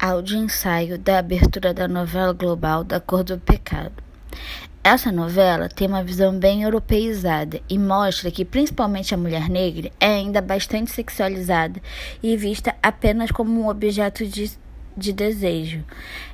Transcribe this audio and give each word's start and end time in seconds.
Áudio 0.00 0.38
ensaio 0.38 0.96
da 0.96 1.18
abertura 1.18 1.74
da 1.74 1.88
novela 1.88 2.32
global 2.32 2.84
Da 2.84 3.00
Cor 3.00 3.24
do 3.24 3.36
Pecado. 3.36 4.00
Essa 4.84 5.10
novela 5.10 5.68
tem 5.68 5.88
uma 5.88 6.04
visão 6.04 6.38
bem 6.38 6.62
europeizada 6.62 7.60
e 7.68 7.76
mostra 7.76 8.30
que 8.30 8.44
principalmente 8.44 9.12
a 9.12 9.18
mulher 9.18 9.48
negra 9.48 9.90
é 9.98 10.06
ainda 10.06 10.40
bastante 10.40 10.92
sexualizada 10.92 11.82
e 12.22 12.36
vista 12.36 12.76
apenas 12.80 13.32
como 13.32 13.60
um 13.60 13.68
objeto 13.68 14.24
de, 14.24 14.52
de 14.96 15.12
desejo. 15.12 15.84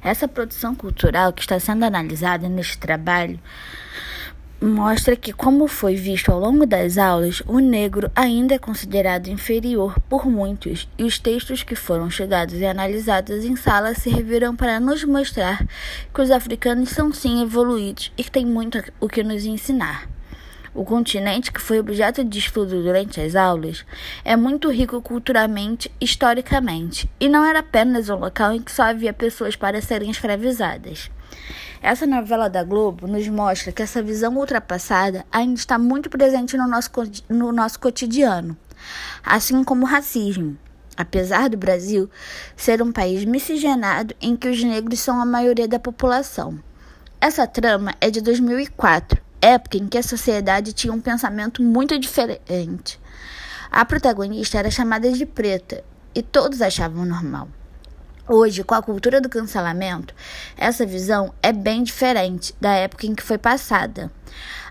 Essa 0.03 0.29
produção 0.29 0.75
cultural 0.75 1.33
que 1.33 1.41
está 1.41 1.59
sendo 1.59 1.87
analisada 1.87 2.51
neste 2.51 2.77
trabalho 2.77 3.41
mostra 4.65 5.15
que, 5.17 5.33
como 5.33 5.69
foi 5.69 5.95
visto 5.95 6.31
ao 6.33 6.41
longo 6.41 6.65
das 6.65 6.97
aulas, 6.97 7.43
o 7.47 7.59
negro 7.59 8.11
ainda 8.15 8.55
é 8.55 8.59
considerado 8.59 9.29
inferior 9.29 9.99
por 10.09 10.27
muitos, 10.27 10.89
e 10.97 11.05
os 11.05 11.19
textos 11.19 11.63
que 11.63 11.75
foram 11.75 12.09
estudados 12.09 12.55
e 12.55 12.65
analisados 12.65 13.45
em 13.45 13.57
sala 13.57 13.95
serviram 13.95 14.57
para 14.57 14.81
nos 14.81 15.05
mostrar 15.05 15.67
que 16.13 16.21
os 16.21 16.31
africanos 16.31 16.91
são 16.91 17.13
sim 17.13 17.43
evoluídos 17.43 18.13
e 18.17 18.25
que 18.25 18.31
têm 18.31 18.47
muito 18.47 18.83
o 19.01 19.09
que 19.09 19.23
nos 19.23 19.45
ensinar. 19.45 20.09
O 20.75 20.85
continente, 20.85 21.53
que 21.53 21.61
foi 21.61 21.79
objeto 21.79 22.25
de 22.25 22.39
estudo 22.41 22.83
durante 22.83 23.21
as 23.21 23.37
aulas, 23.37 23.87
é 24.25 24.35
muito 24.35 24.71
rico 24.73 25.01
culturalmente, 25.01 25.89
historicamente, 26.01 27.09
e 27.21 27.29
não 27.29 27.45
era 27.45 27.61
apenas 27.61 28.09
um 28.09 28.17
local 28.17 28.53
em 28.53 28.61
que 28.61 28.73
só 28.73 28.83
havia 28.83 29.13
pessoas 29.13 29.55
para 29.55 29.81
serem 29.81 30.11
escravizadas. 30.11 31.11
Essa 31.83 32.07
novela 32.07 32.49
da 32.49 32.65
Globo 32.65 33.07
nos 33.07 33.29
mostra 33.29 33.71
que 33.71 33.83
essa 33.83 34.03
visão 34.03 34.37
ultrapassada 34.37 35.25
ainda 35.31 35.59
está 35.59 35.79
muito 35.79 36.09
presente 36.09 36.57
no 36.57 36.67
nosso, 36.67 36.91
no 37.29 37.53
nosso 37.53 37.79
cotidiano, 37.79 38.57
assim 39.23 39.63
como 39.63 39.85
o 39.85 39.89
racismo. 39.89 40.57
Apesar 40.97 41.51
do 41.51 41.57
Brasil 41.57 42.09
ser 42.57 42.81
um 42.81 42.93
país 42.93 43.25
miscigenado 43.25 44.15
em 44.21 44.35
que 44.37 44.49
os 44.49 44.63
negros 44.63 45.01
são 45.01 45.21
a 45.21 45.27
maioria 45.27 45.69
da 45.69 45.79
população. 45.79 46.59
Essa 47.21 47.47
trama 47.47 47.95
é 48.01 48.11
de 48.11 48.21
2004, 48.21 49.21
época 49.43 49.77
em 49.77 49.89
que 49.89 49.99
a 49.99 50.03
sociedade 50.03 50.73
tinha 50.73 50.93
um 50.93 51.01
pensamento 51.01 51.63
muito 51.63 51.99
diferente. 51.99 53.01
A 53.71 53.85
protagonista 53.85 54.59
era 54.59 54.71
chamada 54.71 55.11
de 55.11 55.27
preta 55.27 55.83
e 56.15 56.23
todos 56.23 56.63
achavam 56.63 57.05
normal. 57.05 57.49
Hoje, 58.27 58.65
com 58.65 58.75
a 58.75 58.81
cultura 58.81 59.21
do 59.21 59.29
cancelamento, 59.29 60.15
essa 60.57 60.87
visão 60.87 61.35
é 61.43 61.53
bem 61.53 61.83
diferente 61.83 62.55
da 62.59 62.73
época 62.73 63.07
em 63.07 63.15
que 63.15 63.23
foi 63.23 63.37
passada. 63.37 64.11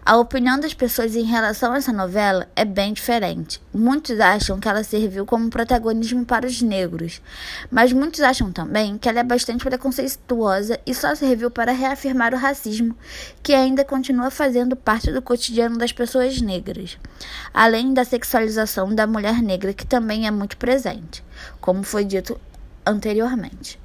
A 0.03 0.17
opinião 0.17 0.59
das 0.59 0.73
pessoas 0.73 1.15
em 1.15 1.23
relação 1.23 1.71
a 1.71 1.77
essa 1.77 1.93
novela 1.93 2.49
é 2.55 2.65
bem 2.65 2.93
diferente. 2.93 3.61
Muitos 3.71 4.19
acham 4.19 4.59
que 4.59 4.67
ela 4.67 4.83
serviu 4.83 5.23
como 5.23 5.51
protagonismo 5.51 6.25
para 6.25 6.47
os 6.47 6.63
negros, 6.63 7.21
mas 7.69 7.93
muitos 7.93 8.21
acham 8.21 8.51
também 8.51 8.97
que 8.97 9.07
ela 9.07 9.19
é 9.19 9.23
bastante 9.23 9.63
preconceituosa 9.63 10.79
e 10.83 10.93
só 10.95 11.13
serviu 11.13 11.51
para 11.51 11.71
reafirmar 11.71 12.33
o 12.33 12.37
racismo, 12.37 12.97
que 13.43 13.53
ainda 13.53 13.85
continua 13.85 14.31
fazendo 14.31 14.75
parte 14.75 15.11
do 15.11 15.21
cotidiano 15.21 15.77
das 15.77 15.93
pessoas 15.93 16.41
negras, 16.41 16.97
além 17.53 17.93
da 17.93 18.03
sexualização 18.03 18.95
da 18.95 19.05
mulher 19.05 19.43
negra, 19.43 19.73
que 19.73 19.85
também 19.85 20.25
é 20.25 20.31
muito 20.31 20.57
presente, 20.57 21.23
como 21.61 21.83
foi 21.83 22.03
dito 22.03 22.35
anteriormente. 22.85 23.79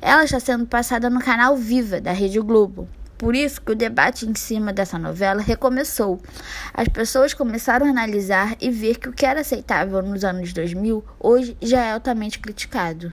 Ela 0.00 0.24
está 0.24 0.38
sendo 0.38 0.66
passada 0.66 1.08
no 1.08 1.20
canal 1.20 1.56
Viva 1.56 2.00
da 2.00 2.12
Rede 2.12 2.40
Globo. 2.40 2.88
Por 3.16 3.36
isso 3.36 3.62
que 3.62 3.70
o 3.70 3.76
debate 3.76 4.26
em 4.26 4.34
cima 4.34 4.72
dessa 4.72 4.98
novela 4.98 5.40
recomeçou. 5.40 6.20
As 6.74 6.88
pessoas 6.88 7.32
começaram 7.32 7.86
a 7.86 7.90
analisar 7.90 8.56
e 8.60 8.68
ver 8.68 8.98
que 8.98 9.08
o 9.08 9.12
que 9.12 9.24
era 9.24 9.40
aceitável 9.40 10.02
nos 10.02 10.24
anos 10.24 10.52
2000 10.52 11.04
hoje 11.20 11.56
já 11.62 11.84
é 11.84 11.92
altamente 11.92 12.40
criticado. 12.40 13.10